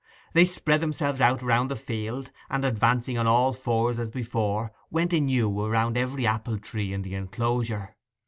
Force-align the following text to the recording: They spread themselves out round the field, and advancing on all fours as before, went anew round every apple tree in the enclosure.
They 0.33 0.45
spread 0.45 0.81
themselves 0.81 1.21
out 1.21 1.43
round 1.43 1.69
the 1.69 1.75
field, 1.75 2.31
and 2.49 2.65
advancing 2.65 3.19
on 3.19 3.27
all 3.27 3.53
fours 3.53 3.99
as 3.99 4.09
before, 4.09 4.71
went 4.89 5.13
anew 5.13 5.67
round 5.67 5.95
every 5.95 6.25
apple 6.25 6.57
tree 6.57 6.91
in 6.91 7.03
the 7.03 7.13
enclosure. 7.13 7.95